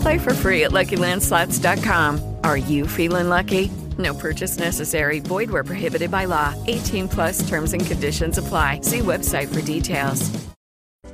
Play 0.00 0.18
for 0.18 0.34
free 0.34 0.64
at 0.64 0.70
LuckyLandSlots.com. 0.72 2.36
Are 2.44 2.56
you 2.56 2.86
feeling 2.86 3.28
lucky? 3.28 3.70
No 3.98 4.14
purchase 4.14 4.58
necessary. 4.58 5.20
Void 5.20 5.50
where 5.50 5.64
prohibited 5.64 6.10
by 6.10 6.26
law. 6.26 6.54
18 6.66 7.08
plus 7.08 7.48
terms 7.48 7.72
and 7.72 7.84
conditions 7.84 8.38
apply. 8.38 8.80
See 8.82 9.00
website 9.00 9.52
for 9.52 9.60
details. 9.62 10.30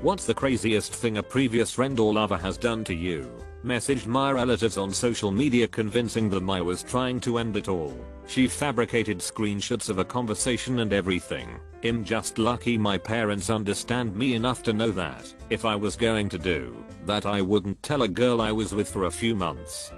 What's 0.03 0.27
the 0.27 0.35
craziest 0.35 0.93
thing 0.93 1.17
a 1.17 1.23
previous 1.23 1.73
friend 1.73 1.99
or 1.99 2.13
lover 2.13 2.37
has 2.37 2.59
done 2.59 2.85
to 2.85 2.95
you? 2.95 3.46
Messaged 3.67 4.07
my 4.07 4.31
relatives 4.31 4.79
on 4.79 4.93
social 4.93 5.33
media 5.33 5.67
convincing 5.67 6.31
them 6.31 6.49
I 6.49 6.61
was 6.61 6.85
trying 6.85 7.19
to 7.23 7.39
end 7.39 7.57
it 7.57 7.67
all. 7.67 7.99
She 8.29 8.47
fabricated 8.47 9.19
screenshots 9.19 9.89
of 9.89 9.99
a 9.99 10.05
conversation 10.05 10.79
and 10.79 10.93
everything. 10.93 11.59
I'm 11.83 12.05
just 12.05 12.39
lucky 12.39 12.79
my 12.79 12.97
parents 12.97 13.51
understand 13.51 14.15
me 14.15 14.35
enough 14.35 14.63
to 14.63 14.73
know 14.73 14.93
that 14.93 15.35
if 15.51 15.65
I 15.65 15.75
was 15.75 15.97
going 15.97 16.29
to 16.29 16.39
do 16.39 16.77
that 17.07 17.27
I 17.27 17.43
wouldn't 17.43 17.83
tell 17.83 18.03
a 18.03 18.09
girl 18.09 18.41
I 18.41 18.53
was 18.53 18.73
with 18.73 18.89
for 18.89 19.07
a 19.07 19.11
few 19.11 19.35
months. 19.35 19.91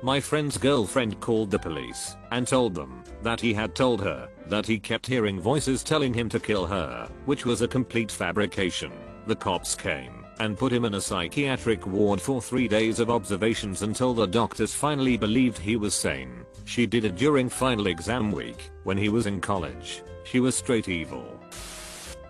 My 0.00 0.20
friend's 0.20 0.56
girlfriend 0.56 1.18
called 1.18 1.50
the 1.50 1.58
police 1.58 2.14
and 2.30 2.46
told 2.46 2.76
them 2.76 3.02
that 3.22 3.40
he 3.40 3.52
had 3.52 3.74
told 3.74 4.02
her 4.02 4.28
that 4.46 4.68
he 4.68 4.78
kept 4.78 5.08
hearing 5.08 5.40
voices 5.40 5.82
telling 5.82 6.14
him 6.14 6.28
to 6.28 6.38
kill 6.38 6.64
her, 6.64 7.08
which 7.24 7.44
was 7.44 7.60
a 7.60 7.66
complete 7.66 8.12
fabrication. 8.12 8.92
The 9.26 9.34
cops 9.34 9.74
came 9.74 10.23
and 10.40 10.58
put 10.58 10.72
him 10.72 10.84
in 10.84 10.94
a 10.94 11.00
psychiatric 11.00 11.86
ward 11.86 12.20
for 12.20 12.42
3 12.42 12.68
days 12.68 13.00
of 13.00 13.10
observations 13.10 13.82
until 13.82 14.14
the 14.14 14.26
doctors 14.26 14.74
finally 14.74 15.16
believed 15.16 15.58
he 15.58 15.76
was 15.76 15.94
sane. 15.94 16.44
She 16.64 16.86
did 16.86 17.04
it 17.04 17.16
during 17.16 17.48
final 17.48 17.86
exam 17.86 18.32
week 18.32 18.70
when 18.84 18.96
he 18.96 19.08
was 19.08 19.26
in 19.26 19.40
college. 19.40 20.02
She 20.24 20.40
was 20.40 20.54
straight 20.54 20.88
evil. 20.88 21.40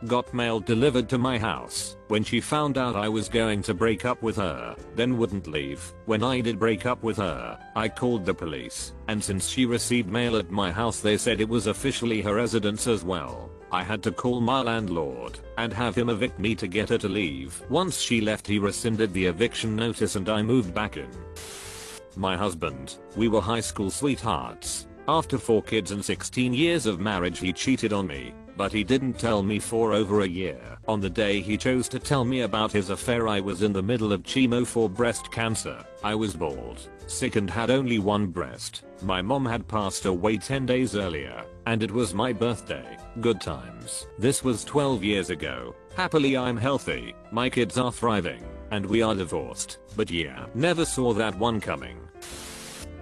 Got 0.06 0.34
mail 0.34 0.60
delivered 0.60 1.08
to 1.08 1.18
my 1.18 1.38
house 1.38 1.96
when 2.08 2.24
she 2.24 2.40
found 2.40 2.76
out 2.76 2.94
I 2.94 3.08
was 3.08 3.28
going 3.28 3.62
to 3.62 3.72
break 3.72 4.04
up 4.04 4.22
with 4.22 4.36
her, 4.36 4.76
then 4.94 5.16
wouldn't 5.16 5.46
leave. 5.46 5.94
When 6.04 6.22
I 6.22 6.42
did 6.42 6.58
break 6.58 6.84
up 6.84 7.02
with 7.02 7.16
her, 7.16 7.58
I 7.74 7.88
called 7.88 8.26
the 8.26 8.34
police, 8.34 8.92
and 9.08 9.22
since 9.22 9.48
she 9.48 9.64
received 9.64 10.10
mail 10.10 10.36
at 10.36 10.50
my 10.50 10.70
house 10.70 11.00
they 11.00 11.16
said 11.16 11.40
it 11.40 11.48
was 11.48 11.68
officially 11.68 12.20
her 12.20 12.34
residence 12.34 12.86
as 12.86 13.02
well. 13.02 13.50
I 13.72 13.82
had 13.82 14.02
to 14.04 14.12
call 14.12 14.40
my 14.40 14.60
landlord 14.60 15.38
and 15.58 15.72
have 15.72 15.94
him 15.94 16.08
evict 16.08 16.38
me 16.38 16.54
to 16.56 16.66
get 16.66 16.88
her 16.90 16.98
to 16.98 17.08
leave. 17.08 17.60
Once 17.68 17.98
she 17.98 18.20
left 18.20 18.46
he 18.46 18.58
rescinded 18.58 19.12
the 19.12 19.26
eviction 19.26 19.74
notice 19.74 20.16
and 20.16 20.28
I 20.28 20.42
moved 20.42 20.74
back 20.74 20.96
in. 20.96 21.10
My 22.16 22.36
husband, 22.36 22.98
we 23.16 23.28
were 23.28 23.40
high 23.40 23.60
school 23.60 23.90
sweethearts. 23.90 24.86
After 25.08 25.36
4 25.36 25.62
kids 25.62 25.90
and 25.90 26.04
16 26.04 26.54
years 26.54 26.86
of 26.86 27.00
marriage 27.00 27.40
he 27.40 27.52
cheated 27.52 27.92
on 27.92 28.06
me, 28.06 28.32
but 28.56 28.72
he 28.72 28.84
didn't 28.84 29.18
tell 29.18 29.42
me 29.42 29.58
for 29.58 29.92
over 29.92 30.20
a 30.20 30.28
year. 30.28 30.60
On 30.86 31.00
the 31.00 31.10
day 31.10 31.40
he 31.40 31.56
chose 31.56 31.88
to 31.88 31.98
tell 31.98 32.24
me 32.24 32.42
about 32.42 32.72
his 32.72 32.90
affair 32.90 33.28
I 33.28 33.40
was 33.40 33.62
in 33.62 33.72
the 33.72 33.82
middle 33.82 34.12
of 34.12 34.22
chemo 34.22 34.66
for 34.66 34.88
breast 34.88 35.30
cancer. 35.30 35.84
I 36.02 36.14
was 36.14 36.34
bald, 36.34 36.88
sick 37.06 37.36
and 37.36 37.48
had 37.48 37.70
only 37.70 37.98
one 37.98 38.26
breast. 38.26 38.84
My 39.02 39.22
mom 39.22 39.46
had 39.46 39.68
passed 39.68 40.04
away 40.06 40.36
10 40.36 40.66
days 40.66 40.96
earlier, 40.96 41.44
and 41.66 41.82
it 41.82 41.90
was 41.90 42.14
my 42.14 42.32
birthday. 42.32 42.96
Good 43.20 43.40
times. 43.40 44.06
This 44.18 44.42
was 44.44 44.64
12 44.64 45.04
years 45.04 45.30
ago. 45.30 45.74
Happily 45.96 46.36
I'm 46.36 46.56
healthy, 46.56 47.14
my 47.30 47.48
kids 47.48 47.78
are 47.78 47.92
thriving, 47.92 48.42
and 48.70 48.84
we 48.84 49.02
are 49.02 49.14
divorced. 49.14 49.78
But 49.96 50.10
yeah, 50.10 50.46
never 50.54 50.84
saw 50.84 51.12
that 51.14 51.38
one 51.38 51.60
coming. 51.60 51.98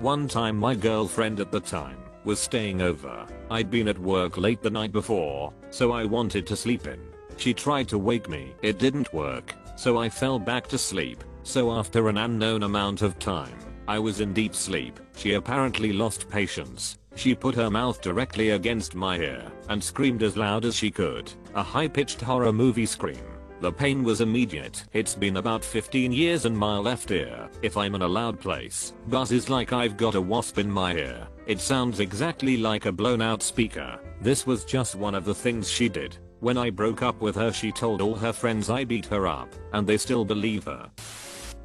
One 0.01 0.29
time 0.29 0.57
my 0.57 0.75
girlfriend 0.75 1.41
at 1.41 1.53
the 1.53 1.61
time 1.61 2.02
was 2.25 2.39
staying 2.39 2.83
over. 2.83 3.27
I'd 3.51 3.71
been 3.71 3.89
at 3.89 3.99
work 3.99 4.37
late 4.37 4.63
the 4.63 4.71
night 4.71 4.93
before, 4.93 5.53
so 5.71 5.93
I 5.93 6.05
wanted 6.05 6.47
to 6.47 6.57
sleep 6.57 6.87
in. 6.87 7.01
She 7.37 7.55
tried 7.55 7.89
to 7.89 7.99
wake 7.99 8.29
me. 8.29 8.55
It 8.63 8.79
didn't 8.79 9.13
work, 9.13 9.55
so 9.77 9.99
I 9.99 10.09
fell 10.09 10.39
back 10.39 10.67
to 10.69 10.79
sleep. 10.79 11.25
So 11.43 11.73
after 11.73 12.09
an 12.09 12.19
unknown 12.19 12.63
amount 12.63 13.03
of 13.03 13.19
time, 13.19 13.59
I 13.89 13.99
was 13.99 14.21
in 14.21 14.33
deep 14.33 14.55
sleep. 14.55 15.01
She 15.17 15.35
apparently 15.35 15.93
lost 15.93 16.31
patience. 16.31 16.99
She 17.15 17.35
put 17.35 17.55
her 17.57 17.71
mouth 17.71 18.01
directly 18.01 18.51
against 18.51 18.95
my 18.95 19.19
ear 19.19 19.51
and 19.69 19.83
screamed 19.83 20.23
as 20.23 20.37
loud 20.37 20.65
as 20.65 20.77
she 20.77 20.91
could. 20.91 21.33
A 21.55 21.63
high-pitched 21.63 22.21
horror 22.21 22.53
movie 22.53 22.87
scream. 22.87 23.25
The 23.61 23.73
pain 23.73 24.03
was 24.03 24.21
immediate. 24.21 24.85
It's 24.93 25.15
been 25.15 25.37
about 25.37 25.65
15 25.65 26.11
years 26.11 26.47
and 26.47 26.57
my 26.57 26.79
left 26.79 27.11
ear, 27.11 27.49
if 27.61 27.77
I'm 27.77 27.95
in 27.95 28.03
a 28.03 28.09
loud 28.09 28.41
place, 28.41 28.93
buzzes 29.09 29.49
like 29.51 29.73
I've 29.73 29.97
got 29.97 30.15
a 30.15 30.21
wasp 30.21 30.59
in 30.59 30.71
my 30.71 30.95
ear. 30.95 31.29
It 31.47 31.61
sounds 31.61 31.99
exactly 31.99 32.57
like 32.57 32.87
a 32.87 32.93
blown 32.93 33.21
out 33.21 33.43
speaker. 33.43 33.99
This 34.21 34.47
was 34.47 34.65
just 34.65 34.95
one 34.95 35.15
of 35.15 35.25
the 35.25 35.35
things 35.35 35.69
she 35.69 35.89
did. 35.89 36.17
When 36.39 36.57
I 36.57 36.71
broke 36.71 37.03
up 37.03 37.21
with 37.21 37.35
her 37.35 37.53
she 37.53 37.73
told 37.73 38.01
all 38.01 38.15
her 38.15 38.33
friends 38.33 38.71
I 38.71 38.85
beat 38.85 39.07
her 39.07 39.27
up, 39.27 39.49
and 39.73 39.87
they 39.87 39.97
still 39.97 40.25
believe 40.25 40.65
her. 40.65 40.91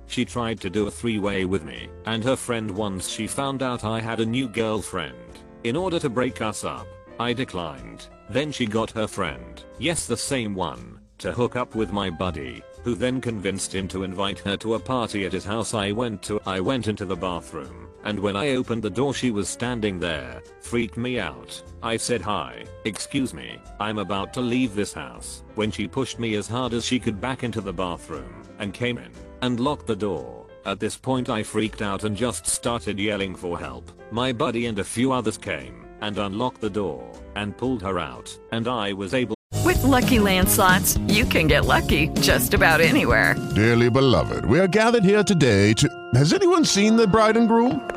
She 0.07 0.25
tried 0.25 0.59
to 0.61 0.69
do 0.69 0.87
a 0.87 0.91
three-way 0.91 1.45
with 1.45 1.63
me 1.63 1.89
and 2.05 2.23
her 2.23 2.35
friend 2.35 2.71
once 2.71 3.09
she 3.09 3.27
found 3.27 3.61
out 3.61 3.83
I 3.83 3.99
had 3.99 4.19
a 4.19 4.25
new 4.25 4.47
girlfriend. 4.47 5.15
In 5.63 5.75
order 5.75 5.99
to 5.99 6.09
break 6.09 6.41
us 6.41 6.63
up, 6.63 6.87
I 7.19 7.33
declined. 7.33 8.07
Then 8.29 8.51
she 8.51 8.65
got 8.65 8.91
her 8.91 9.07
friend, 9.07 9.63
yes 9.79 10.07
the 10.07 10.17
same 10.17 10.55
one, 10.55 10.99
to 11.19 11.31
hook 11.31 11.55
up 11.55 11.75
with 11.75 11.91
my 11.91 12.09
buddy, 12.09 12.63
who 12.83 12.95
then 12.95 13.19
convinced 13.21 13.73
him 13.73 13.87
to 13.89 14.03
invite 14.03 14.39
her 14.39 14.57
to 14.57 14.75
a 14.75 14.79
party 14.79 15.25
at 15.25 15.33
his 15.33 15.45
house 15.45 15.73
I 15.73 15.91
went 15.91 16.21
to. 16.23 16.39
I 16.45 16.59
went 16.59 16.87
into 16.87 17.05
the 17.05 17.15
bathroom, 17.15 17.89
and 18.07 18.17
when 18.17 18.37
I 18.37 18.55
opened 18.55 18.83
the 18.83 18.89
door 18.89 19.13
she 19.13 19.31
was 19.31 19.49
standing 19.49 19.99
there, 19.99 20.41
freaked 20.61 20.95
me 20.95 21.19
out. 21.19 21.61
I 21.83 21.97
said 21.97 22.21
hi, 22.21 22.63
excuse 22.85 23.33
me, 23.33 23.59
I'm 23.81 23.97
about 23.97 24.33
to 24.35 24.41
leave 24.41 24.73
this 24.73 24.93
house, 24.93 25.43
when 25.55 25.71
she 25.71 25.89
pushed 25.89 26.17
me 26.17 26.35
as 26.35 26.47
hard 26.47 26.71
as 26.71 26.85
she 26.85 26.99
could 26.99 27.19
back 27.19 27.43
into 27.43 27.59
the 27.59 27.73
bathroom, 27.73 28.43
and 28.59 28.73
came 28.73 28.97
in, 28.97 29.11
and 29.41 29.59
locked 29.59 29.87
the 29.87 29.95
door. 29.95 30.45
At 30.65 30.79
this 30.79 30.95
point 30.95 31.29
I 31.29 31.43
freaked 31.43 31.81
out 31.81 32.05
and 32.05 32.15
just 32.15 32.47
started 32.47 32.97
yelling 32.97 33.35
for 33.35 33.59
help. 33.59 33.91
My 34.09 34.31
buddy 34.31 34.67
and 34.67 34.79
a 34.79 34.85
few 34.85 35.11
others 35.11 35.37
came, 35.37 35.85
and 35.99 36.17
unlocked 36.17 36.61
the 36.61 36.69
door, 36.69 37.11
and 37.35 37.57
pulled 37.57 37.81
her 37.81 37.99
out, 37.99 38.39
and 38.53 38.69
I 38.69 38.93
was 38.93 39.13
able 39.13 39.35
With 39.65 39.83
Lucky 39.83 40.19
Land 40.19 40.47
slots, 40.47 40.97
you 41.07 41.25
can 41.25 41.47
get 41.47 41.65
lucky 41.65 42.07
just 42.21 42.53
about 42.53 42.79
anywhere. 42.79 43.35
Dearly 43.53 43.89
beloved, 43.89 44.45
we 44.45 44.61
are 44.61 44.67
gathered 44.67 45.03
here 45.03 45.25
today 45.25 45.73
to. 45.73 45.89
Has 46.15 46.31
anyone 46.31 46.63
seen 46.63 46.95
the 46.95 47.05
bride 47.05 47.35
and 47.35 47.49
groom? 47.49 47.96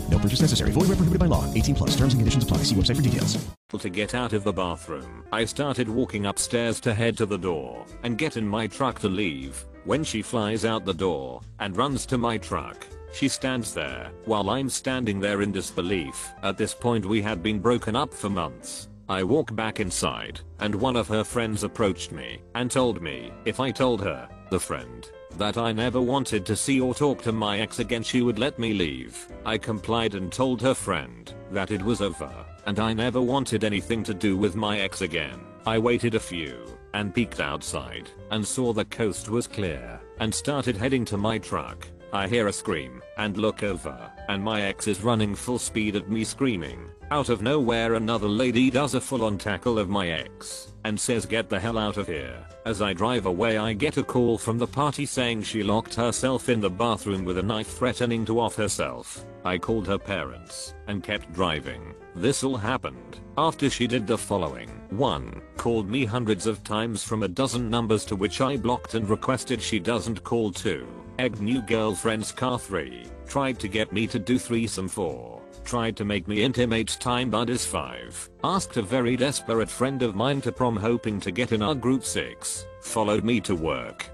Purchase 0.21 0.41
necessary. 0.41 0.71
Void 0.71 0.87
where 0.87 0.97
prohibited 0.97 1.19
by 1.19 1.25
law. 1.25 1.51
18 1.53 1.75
plus. 1.75 1.89
Terms 1.91 2.13
and 2.13 2.19
conditions 2.21 2.43
apply. 2.43 2.57
See 2.57 2.75
website 2.75 2.97
for 2.97 3.01
details. 3.01 3.43
to 3.79 3.89
get 3.89 4.13
out 4.13 4.33
of 4.33 4.43
the 4.43 4.53
bathroom. 4.53 5.23
I 5.31 5.45
started 5.45 5.87
walking 5.89 6.25
upstairs 6.25 6.79
to 6.81 6.93
head 6.93 7.17
to 7.17 7.25
the 7.25 7.37
door 7.37 7.85
and 8.03 8.17
get 8.17 8.37
in 8.37 8.45
my 8.47 8.67
truck 8.67 8.99
to 8.99 9.07
leave 9.07 9.65
when 9.85 10.03
she 10.03 10.21
flies 10.21 10.65
out 10.65 10.85
the 10.85 10.93
door 10.93 11.41
and 11.59 11.75
runs 11.75 12.05
to 12.07 12.17
my 12.17 12.37
truck. 12.37 12.85
She 13.13 13.27
stands 13.27 13.73
there 13.73 14.11
while 14.25 14.49
I'm 14.49 14.69
standing 14.69 15.19
there 15.19 15.41
in 15.41 15.51
disbelief. 15.51 16.31
At 16.43 16.57
this 16.57 16.73
point 16.73 17.05
we 17.05 17.21
had 17.21 17.41
been 17.41 17.59
broken 17.59 17.95
up 17.95 18.13
for 18.13 18.29
months. 18.29 18.89
I 19.09 19.23
walk 19.23 19.55
back 19.55 19.79
inside 19.79 20.41
and 20.59 20.75
one 20.75 20.95
of 20.95 21.07
her 21.07 21.23
friends 21.23 21.63
approached 21.63 22.11
me 22.11 22.41
and 22.55 22.69
told 22.69 23.01
me 23.01 23.31
if 23.45 23.59
I 23.59 23.71
told 23.71 24.01
her, 24.01 24.29
the 24.51 24.59
friend, 24.59 25.09
that 25.37 25.57
I 25.57 25.71
never 25.71 26.01
wanted 26.01 26.45
to 26.45 26.55
see 26.55 26.79
or 26.79 26.93
talk 26.93 27.21
to 27.23 27.31
my 27.31 27.59
ex 27.59 27.79
again 27.79 28.03
she 28.03 28.21
would 28.21 28.39
let 28.39 28.59
me 28.59 28.73
leave. 28.73 29.27
I 29.45 29.57
complied 29.57 30.15
and 30.15 30.31
told 30.31 30.61
her 30.61 30.73
friend 30.73 31.33
that 31.51 31.71
it 31.71 31.81
was 31.81 32.01
over 32.01 32.31
and 32.65 32.79
I 32.79 32.93
never 32.93 33.21
wanted 33.21 33.63
anything 33.63 34.03
to 34.03 34.13
do 34.13 34.37
with 34.37 34.55
my 34.55 34.79
ex 34.79 35.01
again. 35.01 35.39
I 35.65 35.77
waited 35.77 36.15
a 36.15 36.19
few 36.19 36.77
and 36.93 37.13
peeked 37.13 37.39
outside 37.39 38.09
and 38.31 38.45
saw 38.45 38.73
the 38.73 38.85
coast 38.85 39.29
was 39.29 39.47
clear 39.47 39.99
and 40.19 40.33
started 40.33 40.77
heading 40.77 41.05
to 41.05 41.17
my 41.17 41.37
truck. 41.37 41.87
I 42.13 42.27
hear 42.27 42.47
a 42.47 42.53
scream 42.53 43.01
and 43.17 43.37
look 43.37 43.63
over 43.63 44.11
and 44.27 44.43
my 44.43 44.63
ex 44.63 44.87
is 44.87 45.01
running 45.01 45.35
full 45.35 45.59
speed 45.59 45.95
at 45.95 46.09
me 46.09 46.23
screaming. 46.23 46.89
Out 47.11 47.27
of 47.27 47.41
nowhere 47.41 47.95
another 47.95 48.29
lady 48.29 48.69
does 48.71 48.93
a 48.93 49.01
full 49.01 49.25
on 49.25 49.37
tackle 49.37 49.77
of 49.77 49.89
my 49.89 50.11
ex 50.11 50.71
and 50.85 50.97
says 50.97 51.25
get 51.25 51.49
the 51.49 51.59
hell 51.59 51.77
out 51.77 51.97
of 51.97 52.07
here. 52.07 52.37
As 52.65 52.81
I 52.81 52.93
drive 52.93 53.25
away 53.25 53.57
I 53.57 53.73
get 53.73 53.97
a 53.97 54.03
call 54.03 54.37
from 54.37 54.57
the 54.57 54.65
party 54.65 55.05
saying 55.05 55.43
she 55.43 55.61
locked 55.61 55.93
herself 55.93 56.47
in 56.47 56.61
the 56.61 56.69
bathroom 56.69 57.25
with 57.25 57.37
a 57.37 57.43
knife 57.43 57.67
threatening 57.67 58.23
to 58.27 58.39
off 58.39 58.55
herself. 58.55 59.25
I 59.43 59.57
called 59.57 59.87
her 59.87 59.97
parents 59.97 60.73
and 60.87 61.03
kept 61.03 61.33
driving. 61.33 61.93
This 62.15 62.45
all 62.45 62.55
happened 62.55 63.19
after 63.37 63.69
she 63.69 63.87
did 63.87 64.07
the 64.07 64.17
following. 64.17 64.69
1. 64.91 65.41
Called 65.57 65.89
me 65.89 66.05
hundreds 66.05 66.47
of 66.47 66.63
times 66.63 67.03
from 67.03 67.23
a 67.23 67.27
dozen 67.27 67.69
numbers 67.69 68.05
to 68.05 68.15
which 68.15 68.39
I 68.39 68.55
blocked 68.55 68.93
and 68.93 69.09
requested 69.09 69.61
she 69.61 69.79
doesn't 69.79 70.23
call 70.23 70.49
2. 70.49 70.87
Egged 71.19 71.41
new 71.41 71.61
girlfriend's 71.61 72.31
car 72.31 72.57
3. 72.57 73.03
Tried 73.27 73.59
to 73.59 73.67
get 73.67 73.91
me 73.91 74.07
to 74.07 74.17
do 74.17 74.39
threesome 74.39 74.87
4 74.87 75.40
tried 75.63 75.95
to 75.97 76.05
make 76.05 76.27
me 76.27 76.43
intimate 76.43 76.97
time 76.99 77.29
buddies 77.29 77.65
5. 77.65 78.29
Asked 78.43 78.77
a 78.77 78.81
very 78.81 79.15
desperate 79.15 79.69
friend 79.69 80.01
of 80.03 80.15
mine 80.15 80.41
to 80.41 80.51
prom 80.51 80.75
hoping 80.75 81.19
to 81.19 81.31
get 81.31 81.51
in 81.51 81.61
our 81.61 81.75
group 81.75 82.03
6. 82.03 82.65
Followed 82.81 83.23
me 83.23 83.39
to 83.41 83.55
work. 83.55 84.09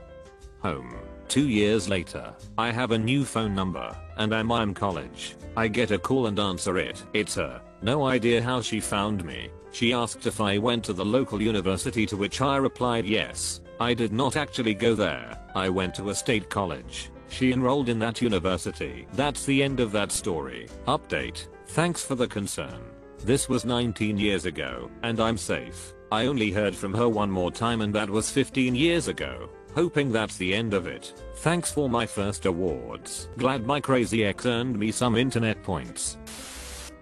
Home. 0.61 0.95
Two 1.27 1.47
years 1.49 1.89
later, 1.89 2.33
I 2.57 2.71
have 2.71 2.91
a 2.91 2.97
new 2.97 3.25
phone 3.25 3.53
number, 3.53 3.95
and 4.17 4.33
I'm 4.33 4.51
in 4.51 4.73
college. 4.73 5.35
I 5.57 5.67
get 5.67 5.91
a 5.91 5.99
call 5.99 6.27
and 6.27 6.39
answer 6.39 6.77
it. 6.77 7.03
It's 7.13 7.35
her. 7.35 7.61
No 7.81 8.05
idea 8.05 8.41
how 8.41 8.61
she 8.61 8.79
found 8.79 9.25
me. 9.25 9.49
She 9.71 9.93
asked 9.93 10.25
if 10.25 10.39
I 10.39 10.57
went 10.57 10.83
to 10.85 10.93
the 10.93 11.05
local 11.05 11.41
university 11.41 12.05
to 12.07 12.17
which 12.17 12.41
I 12.41 12.57
replied 12.57 13.05
yes. 13.05 13.61
I 13.79 13.93
did 13.93 14.11
not 14.11 14.35
actually 14.35 14.73
go 14.73 14.95
there. 14.95 15.37
I 15.53 15.69
went 15.69 15.93
to 15.95 16.09
a 16.09 16.15
state 16.15 16.49
college. 16.49 17.11
She 17.29 17.51
enrolled 17.51 17.89
in 17.89 17.99
that 17.99 18.21
university. 18.21 19.07
That's 19.13 19.45
the 19.45 19.63
end 19.63 19.79
of 19.79 19.91
that 19.91 20.11
story. 20.11 20.67
Update. 20.87 21.47
Thanks 21.67 22.03
for 22.03 22.15
the 22.15 22.27
concern. 22.27 22.81
This 23.23 23.49
was 23.49 23.65
19 23.65 24.17
years 24.17 24.45
ago, 24.45 24.89
and 25.03 25.19
I'm 25.19 25.37
safe. 25.37 25.93
I 26.11 26.27
only 26.27 26.51
heard 26.51 26.75
from 26.75 26.93
her 26.93 27.09
one 27.09 27.29
more 27.29 27.51
time 27.51 27.81
and 27.81 27.93
that 27.93 28.09
was 28.09 28.29
15 28.29 28.75
years 28.75 29.07
ago. 29.07 29.49
Hoping 29.75 30.11
that's 30.11 30.37
the 30.37 30.55
end 30.55 30.73
of 30.73 30.87
it. 30.87 31.13
Thanks 31.37 31.71
for 31.71 31.89
my 31.89 32.05
first 32.05 32.45
awards. 32.45 33.27
Glad 33.37 33.65
my 33.65 33.79
crazy 33.79 34.23
ex 34.23 34.45
earned 34.45 34.79
me 34.79 34.91
some 34.91 35.15
internet 35.15 35.61
points. 35.63 36.17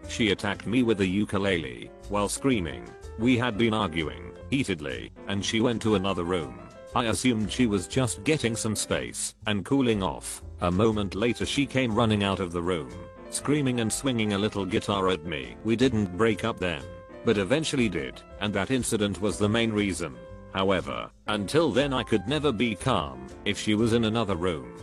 She 0.07 0.31
attacked 0.31 0.65
me 0.65 0.83
with 0.83 1.01
a 1.01 1.07
ukulele 1.07 1.91
while 2.09 2.27
screaming. 2.27 2.83
We 3.17 3.37
had 3.37 3.57
been 3.57 3.73
arguing 3.73 4.33
heatedly, 4.49 5.11
and 5.27 5.43
she 5.43 5.61
went 5.61 5.81
to 5.81 5.95
another 5.95 6.23
room. 6.23 6.59
I 6.95 7.05
assumed 7.07 7.51
she 7.51 7.67
was 7.67 7.89
just 7.89 8.23
getting 8.23 8.55
some 8.55 8.75
space 8.75 9.35
and 9.47 9.65
cooling 9.65 10.01
off. 10.01 10.41
A 10.61 10.71
moment 10.71 11.13
later 11.13 11.45
she 11.45 11.65
came 11.65 11.93
running 11.93 12.23
out 12.23 12.39
of 12.39 12.53
the 12.53 12.61
room, 12.61 12.89
screaming 13.29 13.81
and 13.81 13.91
swinging 13.91 14.31
a 14.31 14.37
little 14.37 14.65
guitar 14.65 15.09
at 15.09 15.25
me. 15.25 15.57
We 15.65 15.75
didn't 15.75 16.17
break 16.17 16.45
up 16.45 16.57
then, 16.57 16.81
but 17.25 17.37
eventually 17.37 17.89
did, 17.89 18.21
and 18.39 18.53
that 18.53 18.71
incident 18.71 19.19
was 19.19 19.37
the 19.37 19.49
main 19.49 19.73
reason. 19.73 20.15
However, 20.53 21.11
until 21.27 21.69
then 21.69 21.91
I 21.91 22.03
could 22.03 22.29
never 22.29 22.53
be 22.53 22.75
calm 22.75 23.27
if 23.43 23.59
she 23.59 23.75
was 23.75 23.91
in 23.91 24.05
another 24.05 24.37
room. 24.37 24.77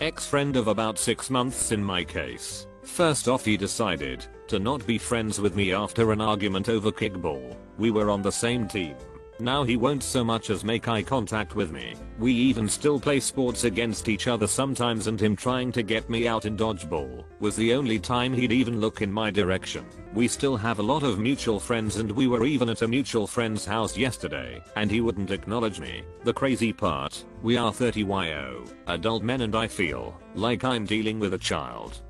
Ex-friend 0.00 0.54
of 0.54 0.68
about 0.68 0.96
6 0.96 1.28
months 1.28 1.72
in 1.72 1.82
my 1.82 2.04
case. 2.04 2.68
First 2.84 3.26
off 3.26 3.44
he 3.44 3.56
decided 3.56 4.24
to 4.46 4.60
not 4.60 4.86
be 4.86 4.96
friends 4.96 5.40
with 5.40 5.56
me 5.56 5.72
after 5.72 6.12
an 6.12 6.20
argument 6.20 6.68
over 6.68 6.92
kickball. 6.92 7.56
We 7.78 7.90
were 7.90 8.10
on 8.10 8.22
the 8.22 8.30
same 8.30 8.68
team. 8.68 8.94
Now 9.38 9.64
he 9.64 9.76
won't 9.76 10.02
so 10.02 10.24
much 10.24 10.48
as 10.48 10.64
make 10.64 10.88
eye 10.88 11.02
contact 11.02 11.54
with 11.54 11.70
me. 11.70 11.94
We 12.18 12.32
even 12.32 12.66
still 12.68 12.98
play 12.98 13.20
sports 13.20 13.64
against 13.64 14.08
each 14.08 14.28
other 14.28 14.46
sometimes 14.46 15.08
and 15.08 15.20
him 15.20 15.36
trying 15.36 15.72
to 15.72 15.82
get 15.82 16.08
me 16.08 16.26
out 16.26 16.46
in 16.46 16.56
dodgeball 16.56 17.24
was 17.38 17.54
the 17.54 17.74
only 17.74 17.98
time 17.98 18.32
he'd 18.32 18.50
even 18.50 18.80
look 18.80 19.02
in 19.02 19.12
my 19.12 19.30
direction. 19.30 19.84
We 20.14 20.26
still 20.26 20.56
have 20.56 20.78
a 20.78 20.82
lot 20.82 21.02
of 21.02 21.18
mutual 21.18 21.60
friends 21.60 21.96
and 21.96 22.10
we 22.10 22.26
were 22.26 22.46
even 22.46 22.70
at 22.70 22.80
a 22.80 22.88
mutual 22.88 23.26
friend's 23.26 23.66
house 23.66 23.94
yesterday 23.94 24.62
and 24.74 24.90
he 24.90 25.02
wouldn't 25.02 25.30
acknowledge 25.30 25.80
me. 25.80 26.02
The 26.24 26.32
crazy 26.32 26.72
part, 26.72 27.22
we 27.42 27.58
are 27.58 27.74
30 27.74 28.04
YO, 28.04 28.64
adult 28.86 29.22
men 29.22 29.42
and 29.42 29.54
I 29.54 29.68
feel 29.68 30.18
like 30.34 30.64
I'm 30.64 30.86
dealing 30.86 31.20
with 31.20 31.34
a 31.34 31.38
child. 31.38 32.00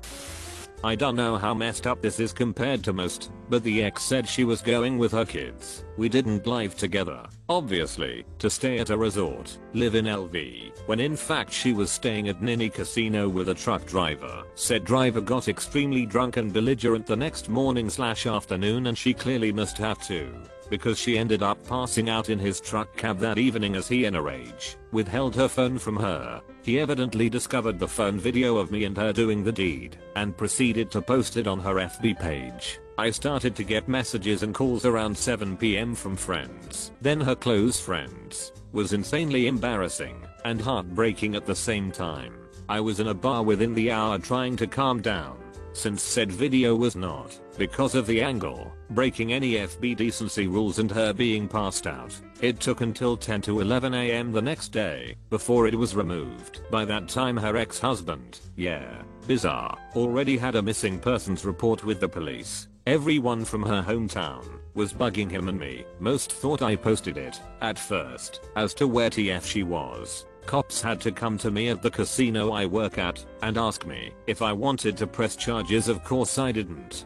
I 0.83 0.93
don't 0.93 1.15
know 1.15 1.37
how 1.37 1.55
messed 1.55 1.87
up 1.87 2.01
this 2.01 2.19
is 2.19 2.31
compared 2.31 2.83
to 2.83 2.93
most, 2.93 3.31
but 3.49 3.63
the 3.63 3.83
ex 3.83 4.03
said 4.03 4.27
she 4.27 4.43
was 4.43 4.61
going 4.61 4.99
with 4.99 5.11
her 5.11 5.25
kids. 5.25 5.83
We 5.97 6.07
didn't 6.07 6.45
live 6.45 6.77
together, 6.77 7.23
obviously, 7.49 8.25
to 8.37 8.49
stay 8.49 8.77
at 8.77 8.91
a 8.91 8.97
resort, 8.97 9.57
live 9.73 9.95
in 9.95 10.05
LV, 10.05 10.71
when 10.85 10.99
in 10.99 11.15
fact 11.15 11.51
she 11.51 11.73
was 11.73 11.89
staying 11.89 12.29
at 12.29 12.43
Nini 12.43 12.69
Casino 12.69 13.27
with 13.27 13.49
a 13.49 13.55
truck 13.55 13.85
driver. 13.87 14.43
Said 14.53 14.85
driver 14.85 15.19
got 15.19 15.47
extremely 15.47 16.05
drunk 16.05 16.37
and 16.37 16.53
belligerent 16.53 17.07
the 17.07 17.15
next 17.15 17.49
morning 17.49 17.89
slash 17.89 18.27
afternoon 18.27 18.85
and 18.85 18.97
she 18.97 19.13
clearly 19.13 19.51
must 19.51 19.77
have 19.79 19.99
too 20.05 20.31
because 20.69 20.97
she 20.97 21.17
ended 21.17 21.43
up 21.43 21.65
passing 21.67 22.09
out 22.09 22.29
in 22.29 22.39
his 22.39 22.59
truck 22.59 22.95
cab 22.95 23.19
that 23.19 23.37
evening 23.37 23.75
as 23.75 23.87
he 23.87 24.05
in 24.05 24.15
a 24.15 24.21
rage 24.21 24.77
withheld 24.91 25.35
her 25.35 25.47
phone 25.47 25.77
from 25.77 25.95
her. 25.95 26.41
He 26.63 26.79
evidently 26.79 27.29
discovered 27.29 27.79
the 27.79 27.87
phone 27.87 28.19
video 28.19 28.57
of 28.57 28.71
me 28.71 28.85
and 28.85 28.97
her 28.97 29.13
doing 29.13 29.43
the 29.43 29.51
deed 29.51 29.97
and 30.15 30.37
proceeded 30.37 30.91
to 30.91 31.01
post 31.01 31.37
it 31.37 31.47
on 31.47 31.59
her 31.59 31.75
FB 31.75 32.19
page. 32.19 32.79
I 32.97 33.11
started 33.11 33.55
to 33.55 33.63
get 33.63 33.87
messages 33.87 34.43
and 34.43 34.53
calls 34.55 34.85
around 34.85 35.15
7pm 35.15 35.95
from 35.95 36.15
friends. 36.15 36.91
Then 37.01 37.21
her 37.21 37.35
close 37.35 37.79
friends. 37.79 38.51
Was 38.71 38.93
insanely 38.93 39.47
embarrassing 39.47 40.25
and 40.45 40.59
heartbreaking 40.59 41.35
at 41.35 41.45
the 41.45 41.55
same 41.55 41.91
time. 41.91 42.33
I 42.69 42.79
was 42.79 42.99
in 42.99 43.07
a 43.07 43.13
bar 43.13 43.43
within 43.43 43.73
the 43.73 43.91
hour 43.91 44.19
trying 44.19 44.57
to 44.57 44.67
calm 44.67 45.01
down 45.01 45.37
since 45.77 46.01
said 46.01 46.31
video 46.31 46.75
was 46.75 46.95
not, 46.95 47.39
because 47.57 47.95
of 47.95 48.05
the 48.05 48.21
angle, 48.21 48.71
breaking 48.91 49.33
any 49.33 49.53
FB 49.53 49.97
decency 49.97 50.47
rules 50.47 50.79
and 50.79 50.91
her 50.91 51.13
being 51.13 51.47
passed 51.47 51.87
out. 51.87 52.15
It 52.41 52.59
took 52.59 52.81
until 52.81 53.17
10 53.17 53.41
to 53.43 53.61
11 53.61 53.93
am 53.93 54.31
the 54.31 54.41
next 54.41 54.69
day 54.69 55.15
before 55.29 55.67
it 55.67 55.75
was 55.75 55.95
removed. 55.95 56.61
By 56.69 56.85
that 56.85 57.07
time 57.09 57.37
her 57.37 57.57
ex-husband, 57.57 58.39
yeah, 58.55 59.01
bizarre, 59.25 59.77
already 59.95 60.37
had 60.37 60.55
a 60.55 60.61
missing 60.61 60.99
persons 60.99 61.45
report 61.45 61.83
with 61.83 61.99
the 61.99 62.09
police. 62.09 62.67
Everyone 62.85 63.43
from 63.43 63.63
her 63.63 63.81
hometown 63.81 64.45
was 64.73 64.93
bugging 64.93 65.29
him 65.29 65.49
and 65.49 65.59
me. 65.59 65.83
Most 65.99 66.31
thought 66.31 66.61
I 66.61 66.75
posted 66.75 67.17
it, 67.17 67.41
at 67.61 67.77
first, 67.77 68.41
as 68.55 68.73
to 68.75 68.87
where 68.87 69.09
TF 69.09 69.43
she 69.43 69.63
was. 69.63 70.25
Cops 70.45 70.81
had 70.81 71.01
to 71.01 71.11
come 71.11 71.37
to 71.39 71.51
me 71.51 71.67
at 71.67 71.81
the 71.81 71.91
casino 71.91 72.53
I 72.53 72.65
work 72.65 72.97
at 72.97 73.23
and 73.41 73.57
ask 73.57 73.85
me 73.85 74.13
if 74.27 74.41
I 74.41 74.53
wanted 74.53 74.95
to 74.97 75.05
press 75.05 75.35
charges 75.35 75.89
of 75.89 76.05
course 76.05 76.37
I 76.37 76.53
didn't. 76.53 77.03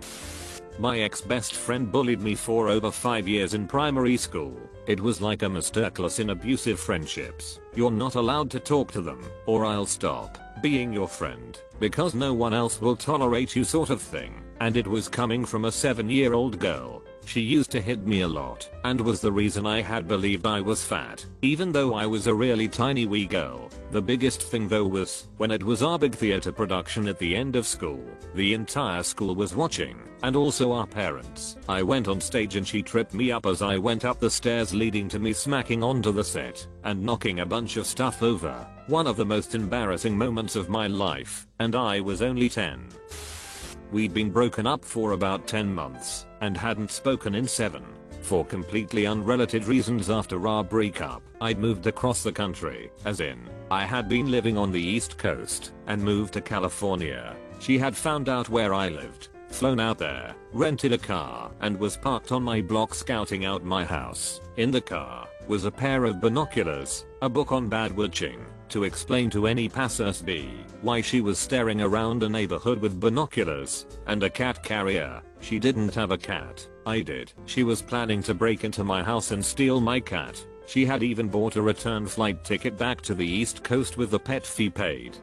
My 0.82 1.02
ex-best 1.02 1.54
friend 1.54 1.92
bullied 1.92 2.22
me 2.22 2.34
for 2.34 2.68
over 2.68 2.90
5 2.90 3.28
years 3.28 3.54
in 3.54 3.68
primary 3.68 4.18
school. 4.18 4.60
It 4.88 5.00
was 5.00 5.22
like 5.22 5.44
a 5.44 5.46
masterclass 5.46 6.20
in 6.20 6.32
abusive 6.32 6.80
friendships. 6.80 7.60
You're 7.76 7.92
not 7.92 8.16
allowed 8.16 8.50
to 8.50 8.60
talk 8.60 8.92
to 8.94 9.02
them, 9.02 9.24
or 9.46 9.64
I'll 9.64 9.86
stop 9.86 10.40
being 10.64 10.92
your 10.92 11.08
friend, 11.08 11.62
because 11.80 12.16
no 12.16 12.34
one 12.34 12.56
else 12.56 12.82
will 12.82 12.96
tolerate 12.96 13.56
you 13.56 13.64
sort 13.64 13.92
of 13.92 14.02
thing. 14.02 14.42
And 14.60 14.76
it 14.76 14.88
was 14.88 15.08
coming 15.08 15.46
from 15.46 15.66
a 15.66 15.72
7 15.72 16.10
year 16.10 16.34
old 16.34 16.58
girl. 16.58 17.04
She 17.26 17.42
used 17.42 17.72
to 17.72 17.82
hit 17.82 18.06
me 18.06 18.22
a 18.22 18.28
lot 18.28 18.70
and 18.84 19.00
was 19.00 19.22
the 19.22 19.32
reason 19.32 19.66
I 19.66 19.82
had 19.82 20.08
believed 20.08 20.46
I 20.46 20.60
was 20.60 20.84
fat, 20.84 21.26
even 21.42 21.72
though 21.72 21.94
I 21.94 22.06
was 22.06 22.28
a 22.28 22.34
really 22.34 22.68
tiny 22.68 23.06
wee 23.06 23.26
girl. 23.26 23.70
The 23.92 24.02
biggest 24.02 24.42
thing 24.42 24.68
though 24.68 24.86
was 24.86 25.28
when 25.38 25.52
it 25.52 25.64
was 25.64 25.82
our 25.84 25.98
big 25.98 26.16
theater 26.16 26.52
production 26.52 27.08
at 27.08 27.20
the 27.20 27.36
end 27.36 27.56
of 27.56 27.68
school. 27.68 28.04
The 28.36 28.54
entire 28.54 29.04
school 29.04 29.36
was 29.36 29.56
watching 29.56 29.98
and 30.24 30.36
also 30.36 30.72
our 30.72 30.88
parents. 30.88 31.58
I 31.68 31.84
went 31.84 32.08
on 32.08 32.22
stage 32.22 32.56
and 32.56 32.68
she 32.68 32.82
tripped 32.82 33.14
me 33.14 33.32
up 33.32 33.46
as 33.46 33.62
I 33.62 33.78
went 33.78 34.06
up 34.06 34.20
the 34.20 34.30
stairs 34.30 34.74
leading 34.74 35.08
to 35.10 35.20
me 35.20 35.34
smacking 35.34 35.84
onto 35.84 36.12
the 36.12 36.24
set 36.24 36.66
and 36.84 37.04
knocking 37.04 37.40
a 37.40 37.46
bunch 37.46 37.78
of 37.78 37.88
stuff 37.88 38.22
over. 38.22 38.68
One 38.88 39.08
of 39.08 39.16
the 39.16 39.26
most 39.26 39.56
embarrassing 39.56 40.18
moments 40.18 40.56
of 40.56 40.70
my 40.70 40.88
life 40.88 41.48
and 41.60 41.76
I 41.76 42.02
was 42.02 42.22
only 42.22 42.50
10. 42.50 42.90
We'd 43.92 44.14
been 44.14 44.30
broken 44.30 44.66
up 44.66 44.86
for 44.86 45.12
about 45.12 45.48
10 45.48 45.74
months 45.74 46.26
and 46.40 46.56
hadn't 46.56 46.92
spoken 46.92 47.36
in 47.36 47.46
7. 47.46 47.84
For 48.22 48.46
completely 48.46 49.06
unrelated 49.06 49.66
reasons 49.66 50.10
after 50.10 50.48
our 50.48 50.64
breakup, 50.64 51.22
I'd 51.42 51.60
moved 51.60 51.88
across 51.88 52.24
the 52.24 52.32
country, 52.32 52.90
as 53.04 53.20
in, 53.20 53.50
I 53.70 53.84
had 53.84 54.08
been 54.08 54.32
living 54.32 54.58
on 54.58 54.72
the 54.72 54.82
east 54.82 55.18
coast 55.18 55.74
and 55.88 56.02
moved 56.02 56.34
to 56.34 56.42
California. 56.42 57.36
She 57.60 57.78
had 57.78 57.98
found 57.98 58.30
out 58.30 58.48
where 58.48 58.74
I 58.74 58.88
lived, 58.88 59.28
flown 59.50 59.82
out 59.82 59.98
there, 59.98 60.36
rented 60.54 60.94
a 60.94 60.98
car, 60.98 61.52
and 61.60 61.78
was 61.78 61.98
parked 61.98 62.32
on 62.32 62.44
my 62.44 62.62
block 62.62 62.94
scouting 62.94 63.44
out 63.44 63.66
my 63.66 63.84
house. 63.84 64.40
In 64.56 64.72
the 64.72 64.80
car 64.80 65.28
was 65.52 65.66
a 65.66 65.70
pair 65.70 66.06
of 66.06 66.22
binoculars, 66.22 67.06
a 67.22 67.28
book 67.28 67.52
on 67.52 67.68
bad 67.68 67.92
witching, 67.92 68.40
to 68.70 68.86
explain 68.86 69.30
to 69.30 69.48
any 69.48 69.68
passers-by 69.68 70.48
why 70.82 71.02
she 71.02 71.20
was 71.20 71.38
staring 71.38 71.82
around 71.82 72.24
a 72.24 72.30
neighborhood 72.30 72.80
with 72.80 73.02
binoculars, 73.02 73.86
and 74.08 74.24
a 74.24 74.30
cat 74.30 74.64
carrier. 74.64 75.22
She 75.42 75.60
didn't 75.60 75.94
have 75.94 76.12
a 76.12 76.18
cat, 76.18 76.66
I 76.86 77.02
did. 77.02 77.34
She 77.48 77.64
was 77.64 77.82
planning 77.82 78.24
to 78.24 78.34
break 78.34 78.64
into 78.64 78.86
my 78.86 79.04
house 79.04 79.32
and 79.32 79.44
steal 79.44 79.82
my 79.82 80.00
cat. 80.00 80.42
She 80.68 80.86
had 80.86 81.04
even 81.04 81.28
bought 81.28 81.58
a 81.58 81.62
return 81.62 82.08
flight 82.08 82.46
ticket 82.46 82.78
back 82.78 83.02
to 83.02 83.14
the 83.14 83.28
east 83.28 83.62
coast 83.62 83.98
with 83.98 84.12
the 84.12 84.20
pet 84.20 84.48
fee 84.48 84.70
paid. 84.70 85.18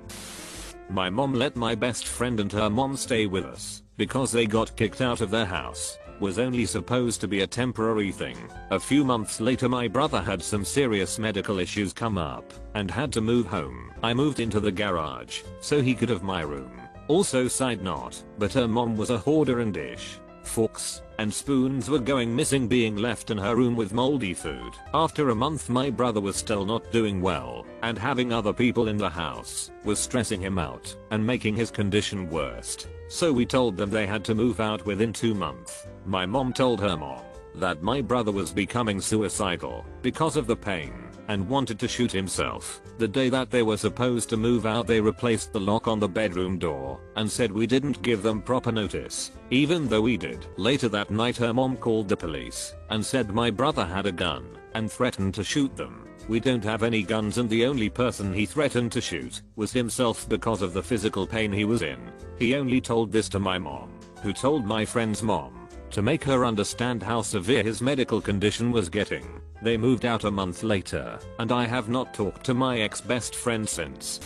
My 0.90 1.11
mom 1.11 1.35
let 1.35 1.54
my 1.54 1.75
best 1.75 2.07
friend 2.07 2.40
and 2.40 2.50
her 2.52 2.71
mom 2.71 2.97
stay 2.97 3.26
with 3.26 3.45
us 3.45 3.83
because 3.99 4.33
they 4.33 4.47
got 4.47 4.75
kicked 4.76 5.00
out 5.00 5.21
of 5.21 5.30
their 5.30 5.45
house 5.45 5.99
was 6.21 6.38
only 6.38 6.66
supposed 6.66 7.21
to 7.21 7.28
be 7.28 7.42
a 7.42 7.47
temporary 7.47 8.11
thing. 8.11 8.37
A 8.71 8.80
few 8.80 9.04
months 9.04 9.40
later 9.40 9.68
my 9.68 9.87
brother 9.87 10.21
had 10.21 10.42
some 10.42 10.64
serious 10.64 11.18
medical 11.18 11.59
issues 11.59 11.92
come 11.92 12.18
up 12.18 12.52
and 12.75 12.90
had 12.90 13.12
to 13.12 13.21
move 13.21 13.47
home. 13.47 13.92
I 14.02 14.14
moved 14.14 14.40
into 14.40 14.61
the 14.61 14.73
garage 14.73 15.42
so 15.61 15.80
he 15.80 15.95
could 15.95 16.09
have 16.09 16.23
my 16.23 16.40
room. 16.40 16.80
Also 17.07 17.49
side 17.49 17.83
note, 17.83 18.23
but 18.38 18.52
her 18.52 18.66
mom 18.66 18.97
was 18.97 19.11
a 19.11 19.18
hoarder 19.18 19.61
and 19.61 19.73
dish, 19.73 20.18
forks, 20.48 21.02
and 21.18 21.32
spoons 21.32 21.90
were 21.90 21.98
going 21.98 22.34
missing 22.34 22.66
being 22.66 22.96
left 22.96 23.30
in 23.30 23.38
her 23.38 23.54
room 23.54 23.76
with 23.76 23.92
moldy 23.92 24.34
food. 24.34 24.72
After 24.94 25.30
a 25.30 25.34
month 25.34 25.68
my 25.68 25.90
brother 25.90 26.20
was 26.20 26.36
still 26.36 26.64
not 26.64 26.90
doing 26.90 27.20
well 27.20 27.66
and 27.82 27.98
having 27.98 28.32
other 28.32 28.52
people 28.52 28.88
in 28.88 28.96
the 28.96 29.10
house 29.10 29.70
was 29.84 29.98
stressing 29.98 30.40
him 30.40 30.58
out 30.58 30.96
and 31.10 31.26
making 31.26 31.54
his 31.54 31.70
condition 31.70 32.30
worse. 32.30 32.86
So 33.08 33.32
we 33.32 33.46
told 33.46 33.76
them 33.76 33.90
they 33.90 34.06
had 34.06 34.24
to 34.24 34.34
move 34.34 34.60
out 34.60 34.84
within 34.86 35.12
2 35.12 35.34
months. 35.34 35.86
My 36.06 36.24
mom 36.26 36.52
told 36.52 36.80
her 36.80 36.96
mom 36.96 37.22
that 37.58 37.82
my 37.82 38.00
brother 38.00 38.32
was 38.32 38.52
becoming 38.52 39.00
suicidal 39.00 39.84
because 40.02 40.36
of 40.36 40.46
the 40.46 40.56
pain 40.56 41.08
and 41.28 41.48
wanted 41.48 41.78
to 41.78 41.88
shoot 41.88 42.10
himself. 42.10 42.80
The 42.98 43.06
day 43.06 43.28
that 43.28 43.50
they 43.50 43.62
were 43.62 43.76
supposed 43.76 44.28
to 44.30 44.36
move 44.36 44.66
out 44.66 44.86
they 44.86 45.00
replaced 45.00 45.52
the 45.52 45.60
lock 45.60 45.86
on 45.86 46.00
the 46.00 46.08
bedroom 46.08 46.58
door 46.58 47.00
and 47.16 47.30
said 47.30 47.52
we 47.52 47.66
didn't 47.66 48.02
give 48.02 48.22
them 48.22 48.42
proper 48.42 48.72
notice, 48.72 49.30
even 49.50 49.86
though 49.88 50.00
we 50.00 50.16
did. 50.16 50.46
Later 50.56 50.88
that 50.88 51.10
night 51.10 51.36
her 51.36 51.52
mom 51.52 51.76
called 51.76 52.08
the 52.08 52.16
police 52.16 52.74
and 52.90 53.04
said 53.04 53.30
my 53.30 53.50
brother 53.50 53.84
had 53.84 54.06
a 54.06 54.12
gun 54.12 54.46
and 54.74 54.90
threatened 54.90 55.34
to 55.34 55.44
shoot 55.44 55.74
them. 55.76 56.08
We 56.28 56.40
don't 56.40 56.64
have 56.64 56.82
any 56.82 57.02
guns 57.02 57.38
and 57.38 57.48
the 57.48 57.64
only 57.64 57.88
person 57.88 58.34
he 58.34 58.44
threatened 58.44 58.92
to 58.92 59.00
shoot 59.00 59.42
was 59.56 59.72
himself 59.72 60.28
because 60.28 60.60
of 60.60 60.72
the 60.74 60.82
physical 60.82 61.26
pain 61.26 61.52
he 61.52 61.64
was 61.64 61.82
in. 61.82 61.98
He 62.38 62.54
only 62.54 62.80
told 62.80 63.12
this 63.12 63.28
to 63.30 63.38
my 63.38 63.58
mom, 63.58 63.90
who 64.22 64.32
told 64.32 64.66
my 64.66 64.84
friend's 64.84 65.22
mom, 65.22 65.57
to 65.90 66.02
make 66.02 66.25
her 66.25 66.45
understand 66.45 67.02
how 67.02 67.23
severe 67.23 67.62
his 67.62 67.80
medical 67.80 68.21
condition 68.21 68.73
was 68.73 68.88
getting. 68.88 69.40
They 69.62 69.76
moved 69.76 70.04
out 70.04 70.25
a 70.25 70.30
month 70.30 70.62
later, 70.62 71.18
and 71.38 71.52
I 71.52 71.66
have 71.66 71.88
not 71.88 72.14
talked 72.14 72.45
to 72.45 72.54
my 72.54 72.80
ex-best 72.80 73.35
friend 73.35 73.68
since. 73.68 74.21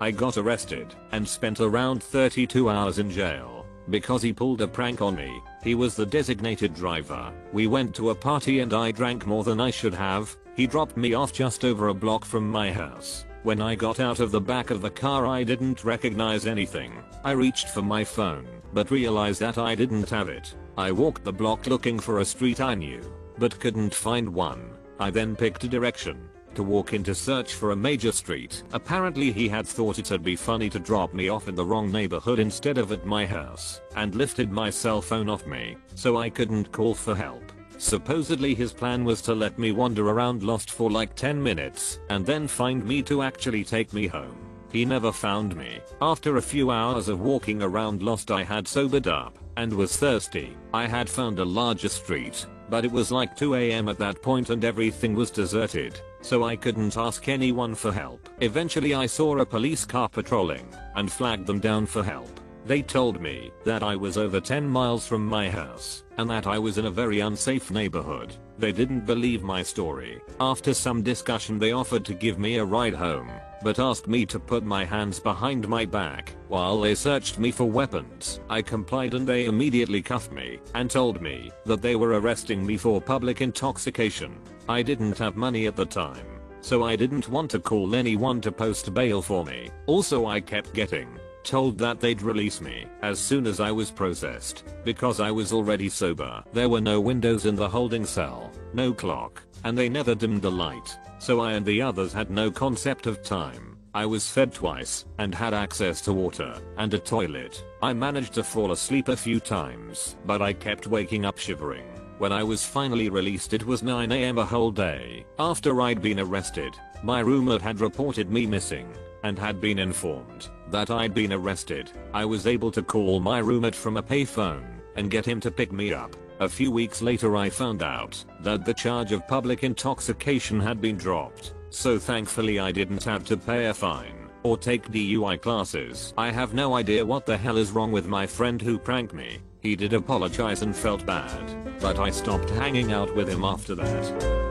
I 0.00 0.10
got 0.10 0.36
arrested 0.36 0.94
and 1.12 1.26
spent 1.26 1.60
around 1.60 2.02
32 2.02 2.68
hours 2.68 2.98
in 2.98 3.10
jail 3.10 3.66
because 3.90 4.22
he 4.22 4.32
pulled 4.32 4.60
a 4.60 4.68
prank 4.68 5.02
on 5.02 5.16
me. 5.16 5.40
He 5.62 5.74
was 5.74 5.94
the 5.94 6.06
designated 6.06 6.74
driver. 6.74 7.32
We 7.52 7.66
went 7.66 7.94
to 7.96 8.10
a 8.10 8.14
party 8.14 8.60
and 8.60 8.72
I 8.72 8.92
drank 8.92 9.26
more 9.26 9.44
than 9.44 9.60
I 9.60 9.70
should 9.70 9.94
have. 9.94 10.36
He 10.56 10.66
dropped 10.66 10.96
me 10.96 11.14
off 11.14 11.32
just 11.32 11.64
over 11.64 11.88
a 11.88 11.94
block 11.94 12.24
from 12.24 12.50
my 12.50 12.72
house. 12.72 13.24
When 13.42 13.60
I 13.60 13.74
got 13.74 13.98
out 13.98 14.20
of 14.20 14.30
the 14.30 14.40
back 14.40 14.70
of 14.70 14.82
the 14.82 14.90
car 14.90 15.26
I 15.26 15.42
didn't 15.42 15.84
recognize 15.84 16.46
anything. 16.46 17.02
I 17.24 17.32
reached 17.32 17.70
for 17.70 17.82
my 17.82 18.04
phone, 18.04 18.46
but 18.72 18.92
realized 18.92 19.40
that 19.40 19.58
I 19.58 19.74
didn't 19.74 20.08
have 20.10 20.28
it. 20.28 20.54
I 20.78 20.92
walked 20.92 21.24
the 21.24 21.32
block 21.32 21.66
looking 21.66 21.98
for 21.98 22.20
a 22.20 22.24
street 22.24 22.60
I 22.60 22.74
knew, 22.74 23.00
but 23.38 23.58
couldn't 23.58 23.94
find 23.94 24.32
one. 24.32 24.70
I 25.00 25.10
then 25.10 25.34
picked 25.34 25.64
a 25.64 25.68
direction 25.68 26.28
to 26.54 26.62
walk 26.62 26.92
in 26.92 27.02
to 27.04 27.14
search 27.14 27.54
for 27.54 27.72
a 27.72 27.76
major 27.76 28.12
street. 28.12 28.62
Apparently 28.72 29.32
he 29.32 29.48
had 29.48 29.66
thought 29.66 29.98
it'd 29.98 30.22
be 30.22 30.36
funny 30.36 30.68
to 30.70 30.78
drop 30.78 31.14
me 31.14 31.28
off 31.28 31.48
in 31.48 31.54
the 31.54 31.64
wrong 31.64 31.90
neighborhood 31.90 32.38
instead 32.38 32.78
of 32.78 32.92
at 32.92 33.06
my 33.06 33.26
house, 33.26 33.80
and 33.96 34.14
lifted 34.14 34.52
my 34.52 34.70
cell 34.70 35.02
phone 35.02 35.28
off 35.28 35.46
me, 35.46 35.76
so 35.94 36.16
I 36.16 36.30
couldn't 36.30 36.72
call 36.72 36.94
for 36.94 37.14
help. 37.14 37.51
Supposedly 37.82 38.54
his 38.54 38.72
plan 38.72 39.04
was 39.04 39.20
to 39.22 39.34
let 39.34 39.58
me 39.58 39.72
wander 39.72 40.08
around 40.08 40.44
lost 40.44 40.70
for 40.70 40.88
like 40.88 41.16
10 41.16 41.42
minutes 41.42 41.98
and 42.10 42.24
then 42.24 42.46
find 42.46 42.84
me 42.86 43.02
to 43.02 43.22
actually 43.22 43.64
take 43.64 43.92
me 43.92 44.06
home. 44.06 44.36
He 44.70 44.84
never 44.84 45.10
found 45.10 45.56
me. 45.56 45.80
After 46.00 46.36
a 46.36 46.42
few 46.42 46.70
hours 46.70 47.08
of 47.08 47.20
walking 47.20 47.60
around 47.60 48.00
lost 48.00 48.30
I 48.30 48.44
had 48.44 48.68
sobered 48.68 49.08
up 49.08 49.36
and 49.56 49.72
was 49.72 49.96
thirsty. 49.96 50.56
I 50.72 50.86
had 50.86 51.10
found 51.10 51.40
a 51.40 51.44
larger 51.44 51.88
street, 51.88 52.46
but 52.70 52.84
it 52.84 52.92
was 52.92 53.10
like 53.10 53.36
2am 53.36 53.90
at 53.90 53.98
that 53.98 54.22
point 54.22 54.50
and 54.50 54.64
everything 54.64 55.16
was 55.16 55.32
deserted, 55.32 56.00
so 56.20 56.44
I 56.44 56.54
couldn't 56.54 56.96
ask 56.96 57.28
anyone 57.28 57.74
for 57.74 57.90
help. 57.90 58.28
Eventually 58.40 58.94
I 58.94 59.06
saw 59.06 59.36
a 59.38 59.44
police 59.44 59.84
car 59.84 60.08
patrolling 60.08 60.68
and 60.94 61.10
flagged 61.10 61.48
them 61.48 61.58
down 61.58 61.86
for 61.86 62.04
help. 62.04 62.41
They 62.64 62.80
told 62.80 63.20
me 63.20 63.50
that 63.64 63.82
I 63.82 63.96
was 63.96 64.16
over 64.16 64.40
10 64.40 64.68
miles 64.68 65.06
from 65.06 65.26
my 65.26 65.50
house 65.50 66.04
and 66.16 66.30
that 66.30 66.46
I 66.46 66.58
was 66.58 66.78
in 66.78 66.86
a 66.86 66.90
very 66.90 67.18
unsafe 67.18 67.72
neighborhood. 67.72 68.36
They 68.56 68.70
didn't 68.70 69.04
believe 69.04 69.42
my 69.42 69.64
story. 69.64 70.20
After 70.38 70.72
some 70.72 71.02
discussion 71.02 71.58
they 71.58 71.72
offered 71.72 72.04
to 72.04 72.14
give 72.14 72.38
me 72.38 72.58
a 72.58 72.64
ride 72.64 72.94
home, 72.94 73.30
but 73.64 73.80
asked 73.80 74.06
me 74.06 74.24
to 74.26 74.38
put 74.38 74.62
my 74.62 74.84
hands 74.84 75.18
behind 75.18 75.66
my 75.66 75.84
back 75.84 76.34
while 76.46 76.80
they 76.80 76.94
searched 76.94 77.38
me 77.38 77.50
for 77.50 77.64
weapons. 77.64 78.38
I 78.48 78.62
complied 78.62 79.14
and 79.14 79.26
they 79.26 79.46
immediately 79.46 80.00
cuffed 80.00 80.30
me 80.30 80.60
and 80.74 80.88
told 80.88 81.20
me 81.20 81.50
that 81.64 81.82
they 81.82 81.96
were 81.96 82.20
arresting 82.20 82.64
me 82.64 82.76
for 82.76 83.00
public 83.00 83.40
intoxication. 83.40 84.38
I 84.68 84.82
didn't 84.82 85.18
have 85.18 85.34
money 85.34 85.66
at 85.66 85.74
the 85.74 85.86
time. 85.86 86.26
So 86.60 86.84
I 86.84 86.94
didn't 86.94 87.28
want 87.28 87.50
to 87.50 87.58
call 87.58 87.96
anyone 87.96 88.40
to 88.42 88.52
post 88.52 88.94
bail 88.94 89.20
for 89.20 89.44
me. 89.44 89.70
Also 89.86 90.26
I 90.26 90.40
kept 90.40 90.72
getting 90.74 91.18
told 91.44 91.78
that 91.78 92.00
they'd 92.00 92.22
release 92.22 92.60
me 92.60 92.86
as 93.02 93.18
soon 93.18 93.46
as 93.46 93.60
I 93.60 93.70
was 93.70 93.90
processed 93.90 94.64
because 94.84 95.20
I 95.20 95.30
was 95.30 95.52
already 95.52 95.88
sober. 95.88 96.42
There 96.52 96.68
were 96.68 96.80
no 96.80 97.00
windows 97.00 97.46
in 97.46 97.56
the 97.56 97.68
holding 97.68 98.04
cell, 98.04 98.50
no 98.72 98.92
clock, 98.92 99.42
and 99.64 99.76
they 99.76 99.88
never 99.88 100.14
dimmed 100.14 100.42
the 100.42 100.50
light, 100.50 100.96
so 101.18 101.40
I 101.40 101.52
and 101.52 101.64
the 101.64 101.82
others 101.82 102.12
had 102.12 102.30
no 102.30 102.50
concept 102.50 103.06
of 103.06 103.22
time. 103.22 103.76
I 103.94 104.06
was 104.06 104.28
fed 104.28 104.54
twice 104.54 105.04
and 105.18 105.34
had 105.34 105.52
access 105.52 106.00
to 106.02 106.12
water 106.12 106.54
and 106.78 106.94
a 106.94 106.98
toilet. 106.98 107.62
I 107.82 107.92
managed 107.92 108.32
to 108.34 108.42
fall 108.42 108.72
asleep 108.72 109.08
a 109.08 109.16
few 109.16 109.38
times, 109.38 110.16
but 110.24 110.40
I 110.40 110.54
kept 110.54 110.86
waking 110.86 111.26
up 111.26 111.38
shivering. 111.38 111.84
When 112.18 112.32
I 112.32 112.42
was 112.42 112.64
finally 112.64 113.10
released 113.10 113.52
it 113.52 113.66
was 113.66 113.82
9am 113.82 114.38
a 114.38 114.44
whole 114.44 114.70
day. 114.70 115.26
After 115.38 115.82
I'd 115.82 116.00
been 116.00 116.20
arrested, 116.20 116.74
my 117.02 117.20
roommate 117.20 117.60
had 117.60 117.80
reported 117.80 118.30
me 118.30 118.46
missing 118.46 118.88
and 119.22 119.38
had 119.38 119.60
been 119.60 119.78
informed 119.78 120.48
that 120.70 120.90
I'd 120.90 121.14
been 121.14 121.32
arrested. 121.32 121.90
I 122.14 122.24
was 122.24 122.46
able 122.46 122.70
to 122.72 122.82
call 122.82 123.20
my 123.20 123.38
roommate 123.38 123.74
from 123.74 123.96
a 123.96 124.02
payphone 124.02 124.64
and 124.96 125.10
get 125.10 125.26
him 125.26 125.38
to 125.40 125.50
pick 125.50 125.70
me 125.70 125.92
up. 125.92 126.16
A 126.40 126.48
few 126.48 126.70
weeks 126.70 127.02
later 127.02 127.36
I 127.36 127.50
found 127.50 127.82
out 127.82 128.24
that 128.40 128.64
the 128.64 128.74
charge 128.74 129.12
of 129.12 129.28
public 129.28 129.62
intoxication 129.62 130.58
had 130.58 130.80
been 130.80 130.96
dropped, 130.96 131.54
so 131.70 131.98
thankfully 131.98 132.58
I 132.58 132.72
didn't 132.72 133.04
have 133.04 133.24
to 133.26 133.36
pay 133.36 133.66
a 133.66 133.74
fine 133.74 134.30
or 134.42 134.58
take 134.58 134.90
DUI 134.90 135.40
classes. 135.40 136.12
I 136.18 136.30
have 136.30 136.54
no 136.54 136.74
idea 136.74 137.06
what 137.06 137.26
the 137.26 137.36
hell 137.36 137.58
is 137.58 137.70
wrong 137.70 137.92
with 137.92 138.06
my 138.06 138.26
friend 138.26 138.60
who 138.60 138.78
pranked 138.78 139.14
me. 139.14 139.38
He 139.60 139.76
did 139.76 139.92
apologize 139.92 140.62
and 140.62 140.74
felt 140.74 141.06
bad, 141.06 141.78
but 141.80 141.98
I 141.98 142.10
stopped 142.10 142.50
hanging 142.50 142.92
out 142.92 143.14
with 143.14 143.28
him 143.28 143.44
after 143.44 143.76
that. 143.76 144.41